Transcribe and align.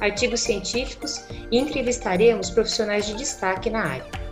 artigos 0.00 0.40
científicos 0.40 1.26
e 1.50 1.58
entrevistaremos 1.58 2.50
profissionais 2.50 3.06
de 3.06 3.14
destaque 3.14 3.70
na 3.70 3.80
área. 3.80 4.26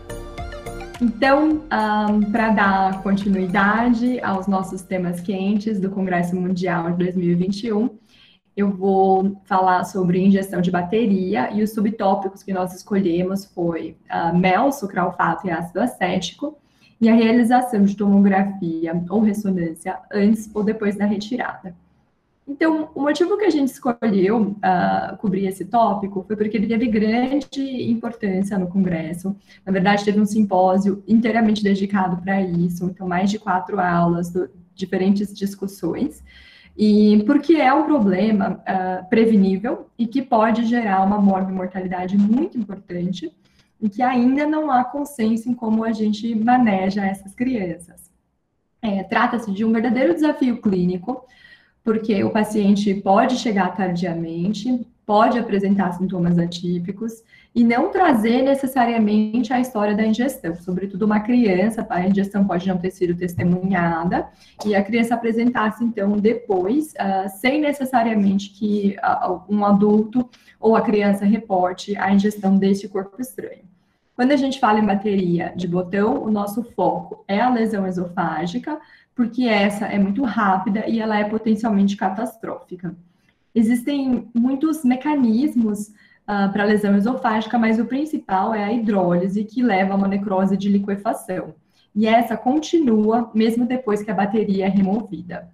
Então, 1.00 1.62
um, 1.64 2.30
para 2.30 2.50
dar 2.50 3.02
continuidade 3.02 4.20
aos 4.20 4.46
nossos 4.46 4.82
temas 4.82 5.20
quentes 5.20 5.80
do 5.80 5.90
Congresso 5.90 6.36
Mundial 6.36 6.92
de 6.92 6.98
2021, 6.98 7.90
eu 8.56 8.70
vou 8.70 9.40
falar 9.44 9.84
sobre 9.84 10.20
ingestão 10.20 10.60
de 10.60 10.70
bateria 10.70 11.52
e 11.52 11.62
os 11.62 11.74
subtópicos 11.74 12.42
que 12.42 12.52
nós 12.52 12.72
escolhemos 12.74 13.44
foi 13.46 13.96
uh, 14.08 14.36
mel, 14.36 14.70
sucralfato 14.70 15.46
e 15.48 15.50
ácido 15.50 15.80
acético 15.80 16.56
e 17.00 17.08
a 17.08 17.14
realização 17.14 17.82
de 17.82 17.96
tomografia 17.96 19.02
ou 19.10 19.20
ressonância 19.20 19.98
antes 20.12 20.48
ou 20.54 20.62
depois 20.62 20.96
da 20.96 21.04
retirada. 21.04 21.74
Então, 22.46 22.90
o 22.94 23.00
motivo 23.00 23.38
que 23.38 23.44
a 23.44 23.50
gente 23.50 23.68
escolheu 23.68 24.38
uh, 24.58 25.16
cobrir 25.16 25.46
esse 25.46 25.64
tópico 25.64 26.22
foi 26.26 26.36
porque 26.36 26.58
ele 26.58 26.66
teve 26.66 26.86
grande 26.88 27.90
importância 27.90 28.58
no 28.58 28.66
Congresso. 28.66 29.34
Na 29.64 29.72
verdade, 29.72 30.04
teve 30.04 30.20
um 30.20 30.26
simpósio 30.26 31.02
inteiramente 31.08 31.62
dedicado 31.62 32.20
para 32.20 32.42
isso, 32.42 32.84
então, 32.84 33.08
mais 33.08 33.30
de 33.30 33.38
quatro 33.38 33.80
aulas, 33.80 34.30
do, 34.30 34.50
diferentes 34.74 35.32
discussões. 35.34 36.22
E 36.76 37.22
porque 37.24 37.54
é 37.54 37.72
um 37.72 37.84
problema 37.84 38.60
uh, 38.60 39.08
prevenível 39.08 39.86
e 39.98 40.06
que 40.06 40.20
pode 40.20 40.64
gerar 40.66 41.02
uma 41.02 41.18
mortalidade 41.18 42.18
muito 42.18 42.58
importante 42.58 43.32
e 43.80 43.88
que 43.88 44.02
ainda 44.02 44.46
não 44.46 44.70
há 44.70 44.84
consenso 44.84 45.48
em 45.48 45.54
como 45.54 45.84
a 45.84 45.92
gente 45.92 46.34
maneja 46.34 47.06
essas 47.06 47.34
crianças. 47.34 48.10
É, 48.82 49.02
Trata-se 49.02 49.52
de 49.52 49.64
um 49.64 49.72
verdadeiro 49.72 50.14
desafio 50.14 50.60
clínico, 50.60 51.24
porque 51.84 52.24
o 52.24 52.30
paciente 52.30 52.94
pode 52.94 53.36
chegar 53.36 53.76
tardiamente, 53.76 54.84
pode 55.04 55.38
apresentar 55.38 55.92
sintomas 55.92 56.38
atípicos 56.38 57.22
e 57.54 57.62
não 57.62 57.90
trazer 57.90 58.42
necessariamente 58.42 59.52
a 59.52 59.60
história 59.60 59.94
da 59.94 60.04
ingestão, 60.04 60.56
sobretudo 60.56 61.04
uma 61.04 61.20
criança, 61.20 61.86
a 61.88 62.08
ingestão 62.08 62.44
pode 62.46 62.66
não 62.66 62.78
ter 62.78 62.90
sido 62.90 63.14
testemunhada 63.14 64.26
e 64.64 64.74
a 64.74 64.82
criança 64.82 65.14
apresentasse 65.14 65.84
então 65.84 66.12
depois, 66.16 66.94
uh, 66.94 67.28
sem 67.28 67.60
necessariamente 67.60 68.50
que 68.50 68.96
uh, 68.98 69.40
um 69.48 69.64
adulto 69.64 70.28
ou 70.58 70.74
a 70.74 70.80
criança 70.80 71.26
reporte 71.26 71.96
a 71.96 72.10
ingestão 72.12 72.56
deste 72.56 72.88
corpo 72.88 73.20
estranho. 73.20 73.62
Quando 74.16 74.30
a 74.30 74.36
gente 74.36 74.60
fala 74.60 74.78
em 74.78 74.86
bateria 74.86 75.52
de 75.56 75.66
botão, 75.66 76.22
o 76.22 76.30
nosso 76.30 76.62
foco 76.62 77.24
é 77.26 77.40
a 77.40 77.50
lesão 77.50 77.84
esofágica, 77.84 78.80
porque 79.14 79.44
essa 79.44 79.86
é 79.86 79.98
muito 79.98 80.22
rápida 80.24 80.88
e 80.88 81.00
ela 81.00 81.18
é 81.18 81.24
potencialmente 81.24 81.96
catastrófica. 81.96 82.94
Existem 83.54 84.28
muitos 84.34 84.84
mecanismos 84.84 85.88
uh, 85.88 86.52
para 86.52 86.64
lesão 86.64 86.96
esofágica, 86.96 87.56
mas 87.56 87.78
o 87.78 87.84
principal 87.84 88.52
é 88.52 88.64
a 88.64 88.72
hidrólise, 88.72 89.44
que 89.44 89.62
leva 89.62 89.92
a 89.92 89.96
uma 89.96 90.08
necrose 90.08 90.56
de 90.56 90.68
liquefação. 90.68 91.54
E 91.94 92.08
essa 92.08 92.36
continua 92.36 93.30
mesmo 93.32 93.64
depois 93.64 94.02
que 94.02 94.10
a 94.10 94.14
bateria 94.14 94.66
é 94.66 94.68
removida. 94.68 95.48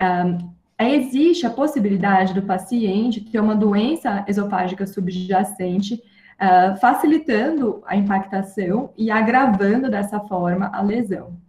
Um, 0.00 0.52
existe 0.78 1.46
a 1.46 1.50
possibilidade 1.50 2.34
do 2.34 2.42
paciente 2.42 3.20
ter 3.20 3.40
uma 3.40 3.54
doença 3.54 4.24
esofágica 4.28 4.86
subjacente, 4.86 5.94
uh, 5.94 6.76
facilitando 6.78 7.82
a 7.86 7.96
impactação 7.96 8.90
e 8.98 9.10
agravando 9.10 9.88
dessa 9.88 10.20
forma 10.20 10.70
a 10.74 10.82
lesão. 10.82 11.40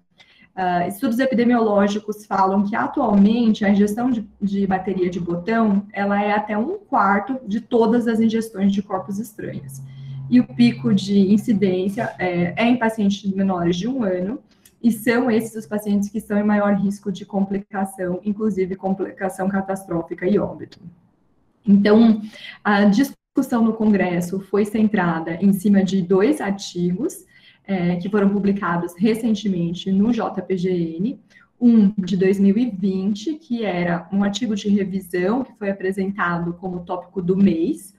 Uh, 0.56 0.88
estudos 0.88 1.18
epidemiológicos 1.18 2.28
falam 2.28 2.64
que 2.64 2.76
atualmente 2.76 3.66
a 3.66 3.70
ingestão 3.70 4.12
de, 4.12 4.30
de, 4.40 4.68
bateria 4.68 5.10
de 5.10 5.20
botão 5.20 5.88
ela 5.92 6.22
é 6.22 6.32
até 6.32 6.56
um 6.56 6.78
quarto 6.78 7.40
de 7.48 7.60
todas 7.60 8.08
as 8.08 8.20
ingestões 8.20 8.72
de 8.72 8.84
corpos 8.84 9.18
estranhos. 9.18 9.82
E 10.30 10.40
o 10.40 10.48
pico 10.48 10.94
de 10.94 11.34
incidência 11.34 12.14
é, 12.20 12.54
é 12.56 12.66
em 12.68 12.78
pacientes 12.78 13.34
menores 13.34 13.76
de 13.76 13.88
um 13.88 14.04
ano, 14.04 14.40
e 14.82 14.92
são 14.92 15.32
esses 15.32 15.56
os 15.56 15.66
pacientes 15.66 16.10
que 16.10 16.18
estão 16.18 16.38
em 16.38 16.44
maior 16.44 16.76
risco 16.76 17.12
de 17.12 17.26
complicação, 17.26 18.20
inclusive 18.24 18.76
complicação 18.76 19.48
catastrófica 19.48 20.28
e 20.28 20.38
óbito. 20.38 20.80
Então, 21.66 22.22
a 22.64 22.84
discussão 22.84 23.64
no 23.64 23.74
Congresso 23.74 24.42
foi 24.42 24.66
centrada 24.66 25.36
em 25.42 25.54
cima 25.54 25.84
de 25.84 26.02
dois 26.02 26.42
artigos 26.42 27.26
é, 27.66 27.96
que 27.96 28.10
foram 28.10 28.30
publicados 28.30 28.94
recentemente 28.98 29.92
no 29.92 30.12
JPGN, 30.12 31.20
um 31.60 31.94
de 31.98 32.18
2020, 32.18 33.36
que 33.36 33.64
era 33.64 34.08
um 34.12 34.24
artigo 34.24 34.56
de 34.56 34.68
revisão 34.70 35.44
que 35.44 35.54
foi 35.54 35.70
apresentado 35.70 36.54
como 36.54 36.84
tópico 36.84 37.22
do 37.22 37.38
mês, 37.38 37.96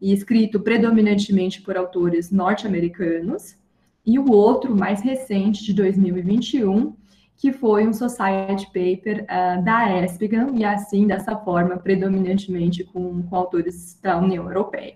e 0.00 0.12
escrito 0.12 0.60
predominantemente 0.60 1.60
por 1.60 1.76
autores 1.76 2.30
norte-americanos, 2.30 3.56
e 4.06 4.18
o 4.18 4.30
outro, 4.30 4.74
mais 4.74 5.02
recente, 5.02 5.64
de 5.64 5.74
2021, 5.74 6.94
que 7.36 7.52
foi 7.52 7.86
um 7.86 7.92
society 7.92 8.66
paper 8.66 9.24
uh, 9.24 9.64
da 9.64 10.04
Espigam, 10.04 10.56
e 10.56 10.64
assim, 10.64 11.06
dessa 11.06 11.36
forma, 11.36 11.76
predominantemente 11.76 12.84
com, 12.84 13.22
com 13.22 13.36
autores 13.36 13.98
da 14.00 14.16
União 14.18 14.44
Europeia. 14.44 14.94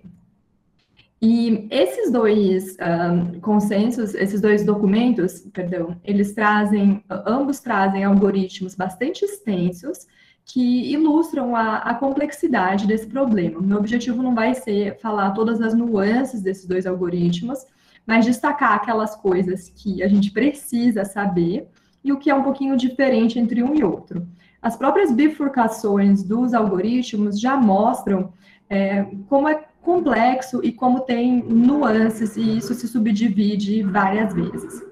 E 1.24 1.68
esses 1.70 2.10
dois 2.10 2.76
um, 2.80 3.38
consensos, 3.38 4.12
esses 4.12 4.40
dois 4.40 4.64
documentos, 4.64 5.38
perdão, 5.52 5.96
eles 6.02 6.34
trazem, 6.34 7.04
ambos 7.24 7.60
trazem 7.60 8.02
algoritmos 8.02 8.74
bastante 8.74 9.24
extensos 9.24 10.08
que 10.44 10.92
ilustram 10.92 11.54
a, 11.54 11.76
a 11.76 11.94
complexidade 11.94 12.88
desse 12.88 13.06
problema. 13.06 13.60
Meu 13.60 13.78
objetivo 13.78 14.20
não 14.20 14.34
vai 14.34 14.52
ser 14.54 14.98
falar 14.98 15.30
todas 15.30 15.60
as 15.60 15.74
nuances 15.74 16.42
desses 16.42 16.66
dois 16.66 16.86
algoritmos, 16.88 17.64
mas 18.04 18.24
destacar 18.24 18.72
aquelas 18.72 19.14
coisas 19.14 19.68
que 19.68 20.02
a 20.02 20.08
gente 20.08 20.32
precisa 20.32 21.04
saber 21.04 21.68
e 22.02 22.12
o 22.12 22.18
que 22.18 22.30
é 22.30 22.34
um 22.34 22.42
pouquinho 22.42 22.76
diferente 22.76 23.38
entre 23.38 23.62
um 23.62 23.76
e 23.76 23.84
outro. 23.84 24.26
As 24.60 24.76
próprias 24.76 25.12
bifurcações 25.12 26.24
dos 26.24 26.52
algoritmos 26.52 27.40
já 27.40 27.56
mostram 27.56 28.32
é, 28.68 29.06
como 29.28 29.48
é 29.48 29.64
complexo 29.82 30.64
e 30.64 30.72
como 30.72 31.00
tem 31.00 31.42
nuances 31.42 32.36
e 32.36 32.56
isso 32.56 32.72
se 32.74 32.88
subdivide 32.88 33.82
várias 33.82 34.32
vezes. 34.32 34.82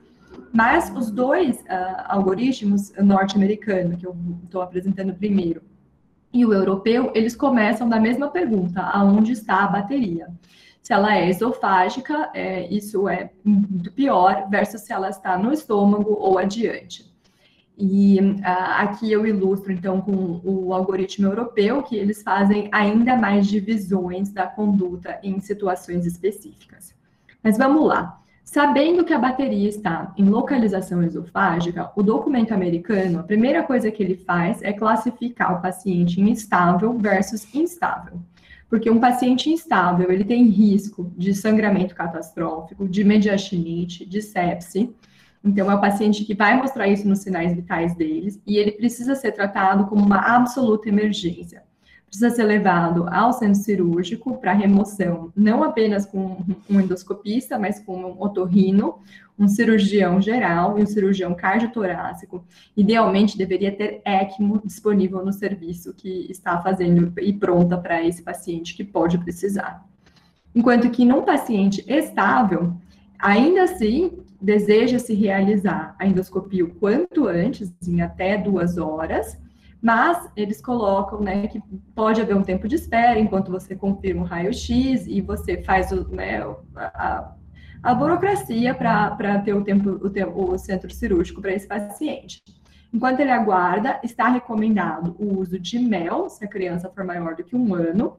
Mas 0.53 0.93
os 0.95 1.11
dois 1.11 1.57
uh, 1.61 2.05
algoritmos, 2.07 2.93
norte-americano, 2.99 3.97
que 3.97 4.07
eu 4.07 4.17
estou 4.45 4.61
apresentando 4.61 5.15
primeiro, 5.15 5.63
e 6.33 6.45
o 6.45 6.53
europeu, 6.53 7.11
eles 7.15 7.35
começam 7.35 7.89
da 7.89 7.99
mesma 7.99 8.29
pergunta: 8.29 8.81
aonde 8.81 9.33
está 9.33 9.65
a 9.65 9.69
bateria? 9.69 10.29
Se 10.83 10.93
ela 10.93 11.17
é 11.17 11.29
esofágica, 11.29 12.31
é, 12.35 12.67
isso 12.69 13.09
é 13.09 13.31
muito 13.45 13.93
pior, 13.93 14.49
versus 14.49 14.81
se 14.83 14.93
ela 14.93 15.09
está 15.09 15.37
no 15.37 15.53
estômago 15.53 16.17
ou 16.19 16.39
adiante. 16.39 17.10
E 17.81 18.21
uh, 18.21 18.43
aqui 18.77 19.11
eu 19.11 19.27
ilustro, 19.27 19.73
então, 19.73 20.03
com 20.03 20.41
o 20.45 20.75
algoritmo 20.75 21.27
europeu, 21.27 21.83
que 21.83 21.97
eles 21.97 22.23
fazem 22.23 22.69
ainda 22.71 23.17
mais 23.17 23.47
divisões 23.47 24.31
da 24.31 24.47
conduta 24.47 25.19
em 25.23 25.41
situações 25.41 26.05
específicas. 26.05 26.95
Mas 27.43 27.57
vamos 27.57 27.87
lá. 27.87 28.21
Sabendo 28.45 29.05
que 29.05 29.15
a 29.15 29.19
bateria 29.19 29.69
está 29.69 30.13
em 30.19 30.25
localização 30.25 31.03
esofágica, 31.03 31.91
o 31.97 32.03
documento 32.03 32.53
americano, 32.53 33.21
a 33.21 33.23
primeira 33.23 33.63
coisa 33.63 33.91
que 33.91 34.03
ele 34.03 34.17
faz 34.17 34.61
é 34.61 34.73
classificar 34.73 35.57
o 35.57 35.63
paciente 35.63 36.21
em 36.21 36.31
estável 36.33 36.99
versus 36.99 37.47
instável. 37.55 38.21
Porque 38.69 38.91
um 38.91 39.01
paciente 39.01 39.49
instável, 39.49 40.11
ele 40.11 40.25
tem 40.25 40.45
risco 40.45 41.11
de 41.17 41.33
sangramento 41.33 41.95
catastrófico, 41.95 42.89
de 42.89 43.05
mediastinite, 43.05 44.05
de 44.05 44.21
sepse, 44.21 44.95
então, 45.43 45.71
é 45.71 45.75
o 45.75 45.81
paciente 45.81 46.25
que 46.25 46.35
vai 46.35 46.57
mostrar 46.57 46.87
isso 46.87 47.09
nos 47.09 47.21
sinais 47.21 47.55
vitais 47.55 47.95
deles 47.95 48.41
e 48.47 48.59
ele 48.59 48.73
precisa 48.73 49.15
ser 49.15 49.33
tratado 49.33 49.87
como 49.87 50.05
uma 50.05 50.19
absoluta 50.19 50.89
emergência. 50.89 51.63
Precisa 52.07 52.31
ser 52.31 52.45
levado 52.45 53.07
ao 53.09 53.33
centro 53.33 53.61
cirúrgico 53.61 54.37
para 54.39 54.53
remoção, 54.53 55.33
não 55.35 55.63
apenas 55.63 56.05
com 56.05 56.45
um 56.69 56.81
endoscopista, 56.81 57.59
mas 57.59 57.79
com 57.79 57.97
um 57.97 58.21
otorrino, 58.21 58.99
um 59.39 59.49
cirurgião 59.49 60.21
geral 60.21 60.79
e 60.79 60.83
um 60.83 60.87
cirurgião 60.87 61.35
cardiotorácico. 61.35 62.45
Idealmente, 62.77 63.39
deveria 63.39 63.71
ter 63.71 64.03
ECMO 64.05 64.61
disponível 64.65 65.25
no 65.25 65.33
serviço 65.33 65.95
que 65.95 66.27
está 66.29 66.61
fazendo 66.61 67.13
e 67.21 67.33
pronta 67.33 67.79
para 67.79 68.05
esse 68.05 68.23
paciente 68.23 68.77
que 68.77 68.85
pode 68.85 69.17
precisar. 69.17 69.87
Enquanto 70.53 70.91
que 70.91 71.05
num 71.05 71.23
paciente 71.23 71.85
estável, 71.87 72.75
ainda 73.19 73.63
assim, 73.63 74.19
deseja-se 74.41 75.15
realizar 75.15 75.95
a 75.99 76.07
endoscopia 76.07 76.65
o 76.65 76.75
quanto 76.75 77.27
antes, 77.27 77.73
em 77.87 78.01
até 78.01 78.39
duas 78.39 78.79
horas, 78.79 79.39
mas 79.83 80.29
eles 80.37 80.61
colocam 80.61 81.21
né, 81.21 81.47
que 81.47 81.61
pode 81.95 82.21
haver 82.21 82.37
um 82.37 82.43
tempo 82.43 82.69
de 82.69 82.75
espera 82.75 83.19
enquanto 83.19 83.51
você 83.51 83.75
confirma 83.75 84.23
o 84.23 84.27
raio-x 84.27 85.07
e 85.07 85.21
você 85.21 85.63
faz 85.63 85.91
o, 85.91 86.09
né, 86.15 86.43
a, 86.77 87.33
a 87.83 87.95
burocracia 87.95 88.75
para 88.75 89.39
ter 89.41 89.55
o 89.55 89.65
tempo, 89.65 90.01
o, 90.03 90.53
o 90.53 90.59
centro 90.59 90.91
cirúrgico 90.93 91.41
para 91.41 91.55
esse 91.55 91.67
paciente. 91.67 92.43
Enquanto 92.93 93.21
ele 93.21 93.31
aguarda, 93.31 94.01
está 94.03 94.29
recomendado 94.29 95.15
o 95.19 95.39
uso 95.39 95.59
de 95.59 95.79
mel, 95.79 96.29
se 96.29 96.45
a 96.45 96.49
criança 96.49 96.91
for 96.91 97.05
maior 97.05 97.37
do 97.37 97.45
que 97.45 97.57
um 97.57 97.75
ano, 97.75 98.17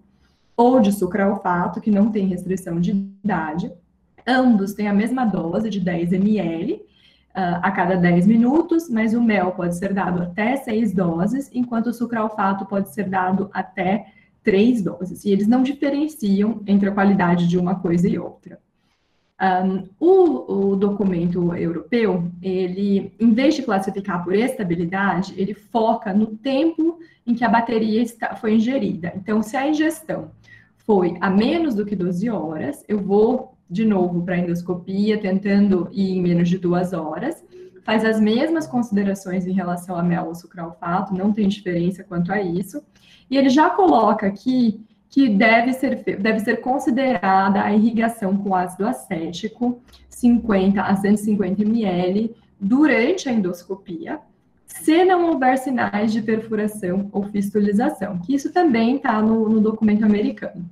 ou 0.55 0.79
de 0.79 0.91
sucralfato, 0.91 1.81
que 1.81 1.91
não 1.91 2.11
tem 2.11 2.27
restrição 2.27 2.79
de 2.79 2.91
idade. 2.91 3.71
Ambos 4.27 4.73
têm 4.73 4.87
a 4.87 4.93
mesma 4.93 5.25
dose 5.25 5.69
de 5.69 5.79
10 5.79 6.13
ml 6.13 6.73
uh, 6.73 7.59
a 7.61 7.71
cada 7.71 7.95
10 7.95 8.27
minutos, 8.27 8.89
mas 8.89 9.13
o 9.13 9.21
mel 9.21 9.51
pode 9.51 9.77
ser 9.77 9.93
dado 9.93 10.21
até 10.21 10.57
6 10.57 10.93
doses, 10.93 11.49
enquanto 11.53 11.87
o 11.87 11.93
sucralfato 11.93 12.65
pode 12.65 12.93
ser 12.93 13.09
dado 13.09 13.49
até 13.53 14.07
3 14.43 14.81
doses. 14.81 15.25
E 15.25 15.31
eles 15.31 15.47
não 15.47 15.63
diferenciam 15.63 16.61
entre 16.65 16.89
a 16.89 16.91
qualidade 16.91 17.47
de 17.47 17.57
uma 17.57 17.75
coisa 17.75 18.07
e 18.07 18.17
outra. 18.17 18.59
Um, 19.41 19.89
o, 19.99 20.71
o, 20.71 20.75
documento 20.75 21.55
europeu, 21.55 22.29
ele, 22.43 23.11
em 23.19 23.33
vez 23.33 23.55
de 23.55 23.63
classificar 23.63 24.23
por 24.23 24.35
estabilidade, 24.35 25.33
ele 25.35 25.55
foca 25.55 26.13
no 26.13 26.27
tempo 26.27 26.99
em 27.25 27.33
que 27.33 27.43
a 27.43 27.49
bateria 27.49 28.03
está, 28.03 28.35
foi 28.35 28.53
ingerida. 28.53 29.11
Então, 29.15 29.41
se 29.41 29.57
a 29.57 29.67
ingestão 29.67 30.29
foi 30.77 31.17
a 31.19 31.27
menos 31.27 31.73
do 31.73 31.87
que 31.87 31.95
12 31.95 32.29
horas, 32.29 32.85
eu 32.87 32.99
vou 32.99 33.50
de 33.71 33.85
novo 33.85 34.21
para 34.21 34.37
endoscopia, 34.37 35.17
tentando 35.17 35.87
ir 35.93 36.17
em 36.17 36.21
menos 36.21 36.49
de 36.49 36.57
duas 36.57 36.91
horas. 36.91 37.41
Faz 37.83 38.03
as 38.03 38.19
mesmas 38.19 38.67
considerações 38.67 39.47
em 39.47 39.53
relação 39.53 39.95
a 39.95 40.03
mel 40.03 40.35
sucralfato, 40.35 41.15
não 41.15 41.31
tem 41.31 41.47
diferença 41.47 42.03
quanto 42.03 42.33
a 42.33 42.41
isso. 42.41 42.83
E 43.29 43.37
ele 43.37 43.49
já 43.49 43.69
coloca 43.69 44.27
aqui 44.27 44.85
que 45.09 45.29
deve 45.29 45.73
ser, 45.73 46.03
deve 46.03 46.39
ser 46.41 46.57
considerada 46.57 47.63
a 47.63 47.73
irrigação 47.73 48.37
com 48.37 48.53
ácido 48.53 48.85
acético, 48.85 49.81
50 50.09 50.81
a 50.81 50.95
150 50.95 51.61
ml, 51.63 52.35
durante 52.59 53.27
a 53.27 53.31
endoscopia, 53.31 54.19
se 54.65 55.03
não 55.03 55.31
houver 55.31 55.57
sinais 55.57 56.13
de 56.13 56.21
perfuração 56.21 57.09
ou 57.11 57.23
fistulização, 57.23 58.19
que 58.19 58.35
isso 58.35 58.53
também 58.53 58.97
está 58.97 59.21
no, 59.21 59.49
no 59.49 59.59
documento 59.59 60.05
americano. 60.05 60.69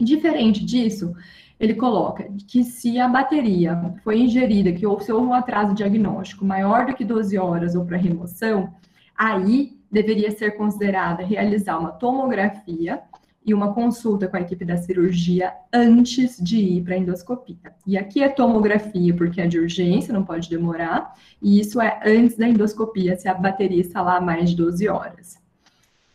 Diferente 0.00 0.64
disso, 0.64 1.14
ele 1.60 1.74
coloca 1.74 2.26
que 2.48 2.64
se 2.64 2.98
a 2.98 3.06
bateria 3.06 3.94
foi 4.02 4.18
ingerida, 4.20 4.72
que 4.72 4.80
se 5.04 5.12
houve 5.12 5.26
um 5.26 5.34
atraso 5.34 5.74
diagnóstico 5.74 6.42
maior 6.42 6.86
do 6.86 6.94
que 6.94 7.04
12 7.04 7.36
horas 7.36 7.74
ou 7.74 7.84
para 7.84 7.98
remoção, 7.98 8.72
aí 9.14 9.78
deveria 9.92 10.30
ser 10.30 10.56
considerada 10.56 11.22
realizar 11.22 11.78
uma 11.78 11.92
tomografia 11.92 13.02
e 13.44 13.52
uma 13.52 13.74
consulta 13.74 14.26
com 14.26 14.38
a 14.38 14.40
equipe 14.40 14.64
da 14.64 14.78
cirurgia 14.78 15.52
antes 15.72 16.38
de 16.42 16.58
ir 16.58 16.82
para 16.82 16.94
a 16.94 16.98
endoscopia. 16.98 17.74
E 17.86 17.98
aqui 17.98 18.22
é 18.22 18.28
tomografia, 18.28 19.14
porque 19.14 19.40
é 19.40 19.46
de 19.46 19.58
urgência, 19.58 20.14
não 20.14 20.24
pode 20.24 20.48
demorar, 20.48 21.14
e 21.42 21.60
isso 21.60 21.80
é 21.80 22.00
antes 22.06 22.38
da 22.38 22.48
endoscopia, 22.48 23.16
se 23.16 23.28
a 23.28 23.34
bateria 23.34 23.80
está 23.80 24.00
lá 24.00 24.20
mais 24.20 24.50
de 24.50 24.56
12 24.56 24.88
horas. 24.88 25.38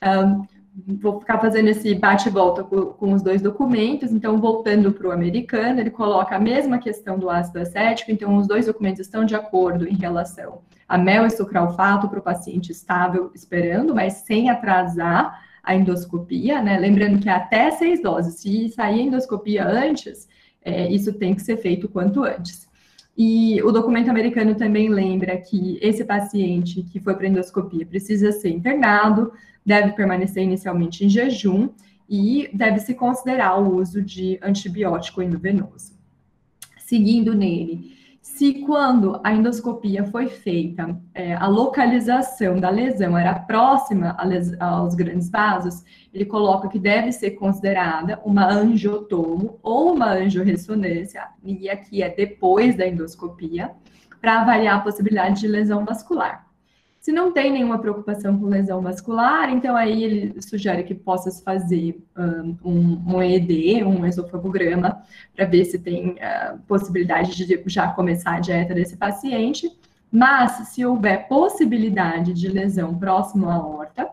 Um, 0.03 0.45
vou 0.87 1.19
ficar 1.19 1.39
fazendo 1.39 1.69
esse 1.69 1.95
bate-volta 1.95 2.63
com, 2.63 2.87
com, 2.87 3.13
os 3.13 3.21
dois 3.21 3.41
documentos, 3.41 4.11
então, 4.11 4.37
voltando 4.37 4.91
para 4.91 5.07
o 5.07 5.11
americano, 5.11 5.79
ele 5.79 5.89
coloca 5.89 6.35
a 6.35 6.39
mesma 6.39 6.77
questão 6.77 7.17
do 7.17 7.29
ácido 7.29 7.59
acético, 7.59 8.11
então, 8.11 8.35
os 8.35 8.47
dois 8.47 8.65
documentos 8.65 8.99
estão 8.99 9.23
de 9.23 9.35
acordo 9.35 9.87
em 9.87 9.95
relação 9.95 10.61
a 10.87 10.97
mel 10.97 11.25
e 11.25 11.31
sucralfato 11.31 12.07
para 12.07 12.19
o 12.19 12.21
paciente 12.21 12.71
estável 12.71 13.31
esperando, 13.33 13.95
mas 13.95 14.13
sem 14.25 14.49
atrasar 14.49 15.43
a 15.63 15.75
endoscopia, 15.75 16.61
né? 16.61 16.77
Lembrando 16.77 17.19
que 17.19 17.27
é 17.27 17.31
até 17.31 17.71
seis 17.71 18.01
doses. 18.01 18.35
Se 18.35 18.69
sair 18.69 19.01
endoscopia 19.01 19.67
antes, 19.67 20.27
é, 20.63 20.87
isso 20.91 21.11
tem 21.13 21.33
que 21.33 21.41
ser 21.41 21.57
feito 21.57 21.89
quanto 21.89 22.23
antes. 22.23 22.64
E 23.17 23.61
o 23.63 23.71
documento 23.71 24.09
americano 24.09 24.55
também 24.55 24.89
lembra 24.89 25.37
que 25.37 25.79
esse 25.81 26.03
paciente 26.03 26.83
que 26.83 26.99
foi 26.99 27.15
para 27.15 27.27
endoscopia 27.27 27.85
precisa 27.85 28.31
ser 28.31 28.49
internado, 28.49 29.31
deve 29.65 29.93
permanecer 29.93 30.43
inicialmente 30.43 31.05
em 31.05 31.09
jejum 31.09 31.69
e 32.09 32.49
deve 32.53 32.79
se 32.79 32.93
considerar 32.93 33.57
o 33.57 33.75
uso 33.75 34.01
de 34.01 34.37
antibiótico 34.41 35.21
endovenoso. 35.21 35.93
Seguindo 36.77 37.33
nele, 37.33 37.95
se 38.25 38.55
quando 38.65 39.21
a 39.23 39.31
endoscopia 39.31 40.03
foi 40.05 40.27
feita, 40.27 40.99
é, 41.13 41.35
a 41.35 41.45
localização 41.45 42.59
da 42.59 42.71
lesão 42.71 43.15
era 43.15 43.35
próxima 43.35 44.17
aos 44.59 44.95
grandes 44.95 45.29
vasos, 45.29 45.85
ele 46.11 46.25
coloca 46.25 46.67
que 46.67 46.79
deve 46.79 47.11
ser 47.11 47.31
considerada 47.31 48.19
uma 48.25 48.51
angiotomo 48.51 49.59
ou 49.61 49.93
uma 49.93 50.11
angiorressonância, 50.11 51.27
e 51.43 51.69
aqui 51.69 52.01
é 52.01 52.09
depois 52.09 52.75
da 52.75 52.87
endoscopia, 52.87 53.71
para 54.19 54.41
avaliar 54.41 54.77
a 54.77 54.81
possibilidade 54.81 55.41
de 55.41 55.47
lesão 55.47 55.85
vascular. 55.85 56.44
Se 57.05 57.11
não 57.11 57.31
tem 57.31 57.51
nenhuma 57.51 57.77
preocupação 57.77 58.35
com 58.39 58.47
lesão 58.47 58.81
vascular, 58.81 59.51
então 59.51 59.75
aí 59.75 60.03
ele 60.03 60.41
sugere 60.41 60.81
que 60.81 60.95
possa 60.95 61.29
fazer 61.43 62.03
um, 62.65 62.99
um 63.05 63.21
EED, 63.21 63.83
um 63.83 64.03
esofagograma, 64.07 65.03
para 65.35 65.45
ver 65.45 65.65
se 65.65 65.77
tem 65.77 66.13
uh, 66.13 66.57
possibilidade 66.67 67.35
de 67.35 67.63
já 67.67 67.89
começar 67.89 68.37
a 68.37 68.39
dieta 68.39 68.73
desse 68.73 68.97
paciente. 68.97 69.71
Mas, 70.11 70.69
se 70.69 70.83
houver 70.83 71.27
possibilidade 71.27 72.33
de 72.33 72.47
lesão 72.47 72.97
próximo 72.97 73.51
à 73.51 73.59
horta, 73.63 74.09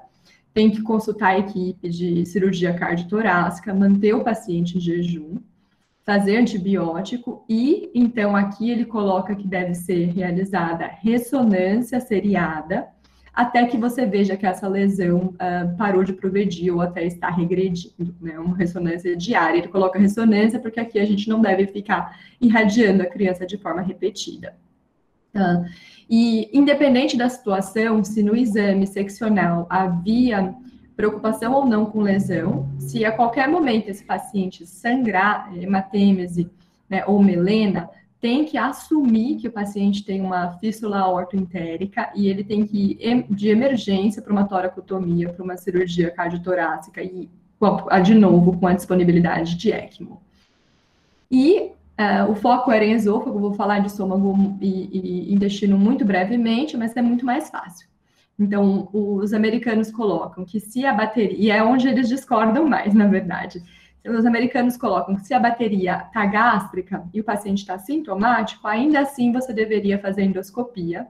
tem 0.53 0.71
que 0.71 0.83
consultar 0.83 1.29
a 1.29 1.39
equipe 1.39 1.89
de 1.89 2.27
cirurgia 2.27 2.75
cardiotorácica, 2.75 3.73
manter 3.73 4.13
o 4.13 4.23
paciente 4.23 4.77
em 4.77 4.81
jejum, 4.83 5.39
fazer 6.05 6.37
antibiótico 6.37 7.45
e, 7.49 7.91
então, 7.95 8.35
aqui 8.35 8.71
ele 8.71 8.85
coloca 8.85 9.35
que 9.35 9.47
deve 9.47 9.75
ser 9.75 10.07
realizada 10.07 10.87
ressonância 11.01 12.01
seriada 12.01 12.89
até 13.33 13.65
que 13.67 13.79
você 13.79 14.05
veja 14.05 14.37
que 14.37 14.45
essa 14.45 14.69
lesão 14.69 15.35
uh, 15.35 15.77
parou 15.79 16.05
de 16.05 16.13
progredir 16.13 16.75
ou 16.75 16.83
até 16.83 17.05
está 17.07 17.31
regredindo, 17.31 18.15
né? 18.21 18.39
Uma 18.39 18.57
ressonância 18.57 19.17
diária. 19.17 19.59
Ele 19.59 19.69
coloca 19.69 19.99
ressonância 19.99 20.61
porque 20.61 20.79
aqui 20.79 20.99
a 20.99 21.05
gente 21.05 21.29
não 21.29 21.41
deve 21.41 21.67
ficar 21.67 22.19
irradiando 22.39 23.03
a 23.03 23.07
criança 23.07 23.47
de 23.47 23.57
forma 23.57 23.81
repetida. 23.81 24.55
Uh, 25.35 25.65
e, 26.11 26.51
independente 26.53 27.17
da 27.17 27.27
situação, 27.29 28.05
se 28.05 28.23
no 28.23 28.37
exame 28.37 28.87
seccional 28.87 29.67
havia 29.71 30.55
preocupação 30.97 31.53
ou 31.53 31.67
não 31.67 31.87
com 31.87 32.01
lesão, 32.01 32.69
se 32.79 33.05
a 33.05 33.13
qualquer 33.13 33.49
momento 33.49 33.89
esse 33.89 34.05
paciente 34.05 34.67
sangrar 34.67 35.51
hematêmese 35.57 36.51
né, 36.89 37.05
ou 37.07 37.23
melena, 37.23 37.89
tem 38.21 38.45
que 38.45 38.57
assumir 38.57 39.37
que 39.37 39.49
o 39.49 39.53
paciente 39.53 40.05
tem 40.05 40.21
uma 40.21 40.53
fístula 40.59 41.01
aortoentérica 41.01 42.13
e 42.15 42.29
ele 42.29 42.45
tem 42.45 42.65
que 42.65 42.97
ir 43.01 43.27
de 43.29 43.49
emergência 43.49 44.23
para 44.23 44.33
uma 44.33 44.45
toracotomia, 44.45 45.29
para 45.31 45.43
uma 45.43 45.57
cirurgia 45.57 46.09
cardiotorácica 46.09 47.03
e, 47.03 47.29
de 48.05 48.15
novo, 48.15 48.57
com 48.57 48.67
a 48.69 48.75
disponibilidade 48.75 49.57
de 49.57 49.73
ECMO. 49.73 50.23
E 51.29 51.73
uh, 51.99 52.31
o 52.31 52.37
foco 52.37 52.71
era 52.71 52.85
em 52.85 52.93
esôfago, 52.93 53.41
vou 53.41 53.55
falar 53.55 53.81
de 53.81 53.89
estômago 53.89 54.57
e, 54.61 55.29
e 55.29 55.35
intestino 55.35 55.77
muito 55.77 56.05
brevemente, 56.05 56.77
mas 56.77 56.97
é 56.97 57.03
muito 57.03 57.27
mais 57.27 57.51
fácil. 57.51 57.89
Então, 58.39 58.89
os 58.93 59.33
americanos 59.33 59.91
colocam 59.91 60.45
que 60.45 60.59
se 60.59 60.85
a 60.85 60.93
bateria, 60.93 61.39
e 61.39 61.51
é 61.51 61.63
onde 61.63 61.89
eles 61.89 62.09
discordam 62.09 62.67
mais, 62.67 62.95
na 62.95 63.07
verdade, 63.07 63.63
os 64.05 64.27
americanos 64.27 64.77
colocam 64.77 65.15
que 65.15 65.27
se 65.27 65.33
a 65.33 65.39
bateria 65.39 66.05
está 66.07 66.27
gástrica 66.27 67.05
e 67.15 67.21
o 67.21 67.25
paciente 67.25 67.59
está 67.59 67.79
sintomático, 67.79 68.67
ainda 68.67 69.01
assim 69.01 69.33
você 69.33 69.53
deveria 69.53 69.99
fazer 69.99 70.23
endoscopia. 70.23 71.07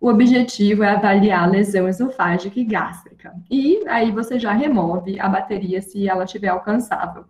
O 0.00 0.08
objetivo 0.08 0.82
é 0.82 0.90
avaliar 0.90 1.44
a 1.44 1.46
lesão 1.46 1.88
esofágica 1.88 2.58
e 2.58 2.64
gástrica. 2.64 3.34
E 3.50 3.82
aí 3.86 4.10
você 4.10 4.38
já 4.38 4.52
remove 4.52 5.18
a 5.20 5.28
bateria 5.28 5.80
se 5.80 6.08
ela 6.08 6.24
estiver 6.24 6.48
alcançável. 6.48 7.24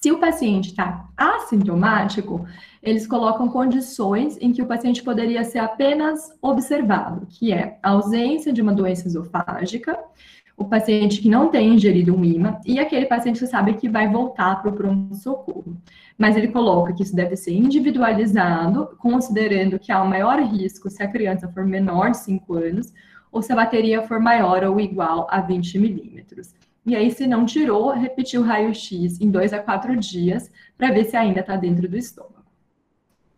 Se 0.00 0.12
o 0.12 0.18
paciente 0.18 0.68
está 0.68 1.08
assintomático, 1.16 2.46
eles 2.82 3.06
colocam 3.06 3.48
condições 3.48 4.36
em 4.40 4.52
que 4.52 4.62
o 4.62 4.66
paciente 4.66 5.02
poderia 5.02 5.42
ser 5.42 5.58
apenas 5.58 6.32
observado, 6.40 7.26
que 7.26 7.52
é 7.52 7.78
a 7.82 7.90
ausência 7.90 8.52
de 8.52 8.60
uma 8.60 8.72
doença 8.72 9.08
esofágica, 9.08 9.98
o 10.56 10.64
paciente 10.64 11.20
que 11.20 11.28
não 11.28 11.48
tem 11.48 11.74
ingerido 11.74 12.14
um 12.14 12.24
IMA 12.24 12.60
e 12.64 12.78
aquele 12.78 13.06
paciente 13.06 13.40
que 13.40 13.46
sabe 13.46 13.74
que 13.74 13.88
vai 13.88 14.08
voltar 14.08 14.62
para 14.62 14.70
o 14.70 14.74
pronto-socorro. 14.74 15.76
Mas 16.16 16.36
ele 16.36 16.48
coloca 16.48 16.94
que 16.94 17.02
isso 17.02 17.14
deve 17.14 17.36
ser 17.36 17.52
individualizado, 17.52 18.96
considerando 18.98 19.78
que 19.78 19.92
há 19.92 20.02
um 20.02 20.08
maior 20.08 20.40
risco 20.40 20.88
se 20.88 21.02
a 21.02 21.08
criança 21.08 21.48
for 21.48 21.66
menor 21.66 22.10
de 22.10 22.18
5 22.18 22.54
anos 22.54 22.92
ou 23.30 23.42
se 23.42 23.52
a 23.52 23.56
bateria 23.56 24.02
for 24.02 24.20
maior 24.20 24.64
ou 24.64 24.80
igual 24.80 25.26
a 25.30 25.40
20 25.40 25.78
milímetros. 25.78 26.54
E 26.86 26.94
aí, 26.94 27.10
se 27.10 27.26
não 27.26 27.44
tirou, 27.44 27.90
repetir 27.90 28.38
o 28.38 28.44
raio-x 28.44 29.20
em 29.20 29.28
dois 29.28 29.52
a 29.52 29.58
quatro 29.58 29.96
dias 29.96 30.50
para 30.78 30.92
ver 30.92 31.04
se 31.04 31.16
ainda 31.16 31.40
está 31.40 31.56
dentro 31.56 31.88
do 31.88 31.96
estômago. 31.96 32.36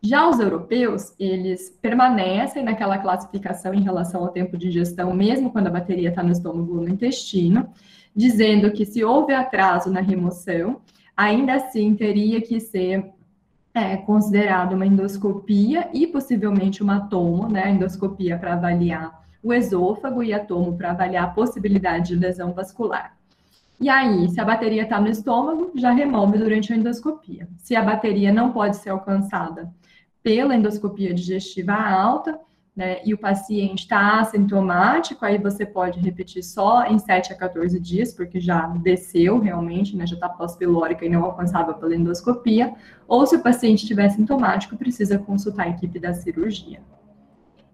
Já 0.03 0.29
os 0.29 0.39
europeus, 0.39 1.15
eles 1.19 1.71
permanecem 1.83 2.63
naquela 2.63 2.99
classificação 2.99 3.75
em 3.75 3.83
relação 3.83 4.23
ao 4.23 4.29
tempo 4.29 4.57
de 4.57 4.69
ingestão, 4.69 5.13
mesmo 5.15 5.51
quando 5.51 5.67
a 5.67 5.71
bateria 5.71 6.11
está 6.11 6.23
no 6.23 6.31
estômago 6.31 6.77
ou 6.77 6.83
no 6.83 6.91
intestino, 6.91 7.69
dizendo 8.15 8.71
que 8.71 8.85
se 8.85 9.03
houve 9.03 9.33
atraso 9.33 9.91
na 9.91 10.01
remoção, 10.01 10.83
ainda 11.17 11.55
assim 11.55 11.95
teria 11.95 12.41
que 12.41 12.61
ser 12.61 13.13
é, 13.75 13.97
considerado 13.97 14.75
uma 14.75 14.87
endoscopia 14.87 15.89
e 15.93 16.07
possivelmente 16.07 16.83
uma 16.83 17.09
tomo, 17.09 17.49
né? 17.49 17.71
Endoscopia 17.71 18.39
para 18.39 18.53
avaliar 18.53 19.27
o 19.43 19.53
esôfago 19.53 20.23
e 20.23 20.33
a 20.33 20.45
tomo 20.45 20.77
para 20.77 20.91
avaliar 20.91 21.25
a 21.25 21.31
possibilidade 21.31 22.09
de 22.09 22.17
lesão 22.17 22.53
vascular. 22.53 23.18
E 23.81 23.89
aí, 23.89 24.29
se 24.29 24.41
a 24.41 24.45
bateria 24.45 24.83
está 24.83 25.01
no 25.01 25.09
estômago, 25.09 25.71
já 25.77 25.93
remove 25.93 26.37
durante 26.37 26.73
a 26.73 26.77
endoscopia. 26.77 27.49
Se 27.59 27.77
a 27.77 27.83
bateria 27.83 28.33
não 28.33 28.53
pode 28.53 28.77
ser 28.77 28.91
alcançada 28.91 29.73
pela 30.23 30.55
endoscopia 30.55 31.15
digestiva 31.15 31.75
alta, 31.75 32.39
né, 32.79 33.01
e 33.05 33.13
o 33.13 33.19
paciente 33.19 33.81
está 33.81 34.21
assintomático, 34.21 35.25
aí 35.25 35.37
você 35.37 35.67
pode 35.67 35.99
repetir 35.99 36.45
só 36.45 36.87
em 36.87 36.97
7 36.97 37.33
a 37.33 37.37
14 37.37 37.79
dias, 37.81 38.13
porque 38.13 38.39
já 38.39 38.69
desceu 38.69 39.41
realmente, 39.41 39.97
né, 39.97 40.07
já 40.07 40.15
está 40.15 40.29
pós-pilórica 40.29 41.05
e 41.05 41.09
não 41.09 41.25
alcançável 41.25 41.75
pela 41.75 41.97
endoscopia, 41.97 42.73
ou 43.09 43.27
se 43.27 43.35
o 43.35 43.43
paciente 43.43 43.83
estiver 43.83 44.09
sintomático, 44.11 44.77
precisa 44.77 45.19
consultar 45.19 45.67
a 45.67 45.71
equipe 45.71 45.99
da 45.99 46.15
cirurgia. 46.15 46.81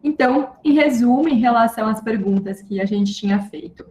Então, 0.02 0.52
em 0.64 0.72
resumo, 0.72 1.28
em 1.28 1.38
relação 1.38 1.86
às 1.86 2.00
perguntas 2.00 2.62
que 2.62 2.80
a 2.80 2.86
gente 2.86 3.14
tinha 3.14 3.40
feito, 3.40 3.84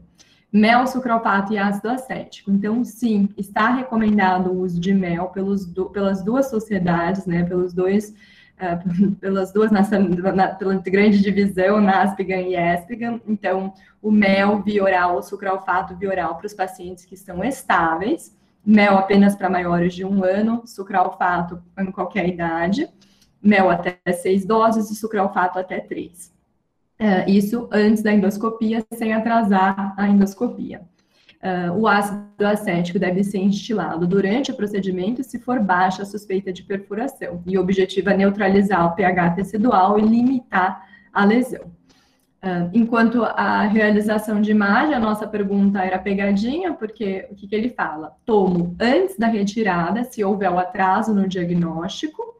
mel, 0.53 0.85
sucropato 0.85 1.51
e 1.51 1.57
ácido 1.57 1.89
acético. 1.89 2.51
Então, 2.51 2.83
sim, 2.85 3.27
está 3.35 3.73
recomendado 3.73 4.51
o 4.51 4.61
uso 4.61 4.79
de 4.79 4.93
mel 4.93 5.29
pelos, 5.29 5.65
pelas 5.91 6.23
duas 6.23 6.49
sociedades, 6.49 7.25
né, 7.25 7.43
pelos 7.43 7.73
dois 7.73 8.13
é, 8.57 8.77
pelas 9.19 9.51
duas, 9.51 9.71
nessa, 9.71 9.99
na, 9.99 10.49
pela 10.49 10.75
grande 10.75 11.21
divisão, 11.21 11.81
NASPGAN 11.81 12.41
e 12.41 12.55
ESPGAN. 12.55 13.19
Então, 13.27 13.73
o 14.01 14.11
mel 14.11 14.61
via 14.61 14.83
oral, 14.83 15.17
o 15.17 15.23
sucralfato 15.23 15.95
via 15.95 16.09
oral 16.09 16.35
para 16.35 16.45
os 16.45 16.53
pacientes 16.53 17.05
que 17.05 17.15
estão 17.15 17.43
estáveis, 17.43 18.35
mel 18.65 18.97
apenas 18.97 19.35
para 19.35 19.49
maiores 19.49 19.93
de 19.93 20.05
um 20.05 20.23
ano, 20.23 20.61
sucralfato 20.65 21.61
em 21.77 21.91
qualquer 21.91 22.27
idade, 22.29 22.87
mel 23.41 23.69
até 23.69 23.99
seis 24.13 24.45
doses 24.45 24.89
e 24.89 24.95
sucralfato 24.95 25.59
até 25.59 25.79
três. 25.79 26.32
É, 26.99 27.29
isso 27.29 27.67
antes 27.71 28.03
da 28.03 28.13
endoscopia, 28.13 28.85
sem 28.93 29.13
atrasar 29.13 29.93
a 29.97 30.07
endoscopia. 30.07 30.81
Uh, 31.43 31.77
o 31.77 31.87
ácido 31.89 32.23
acético 32.39 32.97
deve 32.97 33.21
ser 33.21 33.39
instilado 33.39 34.07
durante 34.07 34.49
o 34.49 34.55
procedimento 34.55 35.21
se 35.21 35.37
for 35.37 35.59
baixa 35.59 36.03
a 36.03 36.05
suspeita 36.05 36.53
de 36.53 36.63
perfuração. 36.63 37.43
E 37.45 37.57
o 37.57 37.61
objetivo 37.61 38.09
é 38.09 38.15
neutralizar 38.15 38.85
o 38.85 38.95
pH 38.95 39.31
tecidual 39.31 39.99
e 39.99 40.03
limitar 40.03 40.87
a 41.11 41.25
lesão. 41.25 41.65
Uh, 42.41 42.69
enquanto 42.73 43.23
a 43.23 43.63
realização 43.63 44.41
de 44.41 44.51
imagem, 44.51 44.95
a 44.95 44.99
nossa 44.99 45.27
pergunta 45.27 45.83
era 45.83 45.99
pegadinha, 45.99 46.73
porque 46.73 47.27
o 47.29 47.35
que, 47.35 47.47
que 47.47 47.55
ele 47.55 47.69
fala? 47.69 48.15
Tomo 48.25 48.73
antes 48.79 49.17
da 49.17 49.27
retirada, 49.27 50.05
se 50.05 50.23
houver 50.23 50.49
o 50.49 50.59
atraso 50.59 51.13
no 51.13 51.27
diagnóstico, 51.27 52.32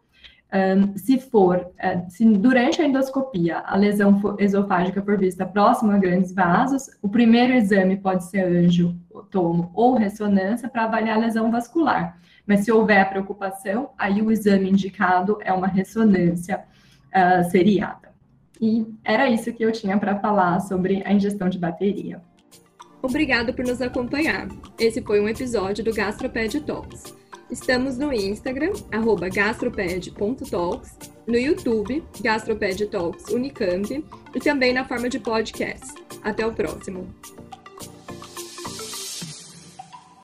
um, 0.54 0.96
se 0.96 1.20
for, 1.20 1.58
uh, 1.58 2.10
se 2.10 2.24
durante 2.26 2.80
a 2.80 2.86
endoscopia 2.86 3.64
a 3.66 3.76
lesão 3.76 4.22
esofágica 4.38 5.02
for 5.02 5.18
vista 5.18 5.46
próxima 5.46 5.96
a 5.96 5.98
grandes 5.98 6.32
vasos, 6.32 6.92
o 7.02 7.10
primeiro 7.10 7.54
exame 7.54 7.98
pode 7.98 8.26
ser 8.26 8.46
anjo, 8.46 8.96
tomo 9.32 9.72
ou 9.74 9.96
ressonância 9.96 10.70
para 10.70 10.84
avaliar 10.84 11.18
a 11.18 11.22
lesão 11.22 11.50
vascular. 11.50 12.20
Mas 12.46 12.60
se 12.62 12.72
houver 12.72 13.10
preocupação, 13.10 13.90
aí 13.98 14.22
o 14.22 14.32
exame 14.32 14.70
indicado 14.70 15.40
é 15.42 15.52
uma 15.52 15.68
ressonância 15.68 16.64
uh, 17.10 17.50
seriada. 17.50 18.14
E 18.62 18.86
era 19.04 19.28
isso 19.30 19.52
que 19.52 19.66
eu 19.66 19.72
tinha 19.72 19.98
para 19.98 20.20
falar 20.20 20.60
sobre 20.60 21.02
a 21.04 21.12
ingestão 21.12 21.50
de 21.50 21.58
bateria. 21.58 22.22
Obrigado 23.02 23.54
por 23.54 23.66
nos 23.66 23.82
acompanhar. 23.82 24.48
Esse 24.80 25.02
foi 25.02 25.20
um 25.20 25.28
episódio 25.28 25.84
do 25.84 25.94
Gastroped 25.94 26.62
Talks. 26.62 27.23
Estamos 27.54 28.00
no 28.00 28.12
Instagram, 28.12 28.74
arroba 28.92 29.30
gastroped.talks, 29.30 30.98
no 31.28 31.38
YouTube, 31.38 32.04
Gastroped 32.20 32.88
Talks 32.88 33.26
Unicamp, 33.32 34.04
e 34.34 34.40
também 34.40 34.74
na 34.74 34.84
forma 34.84 35.08
de 35.08 35.20
podcast. 35.20 35.94
Até 36.24 36.48
o 36.48 36.52
próximo! 36.52 37.08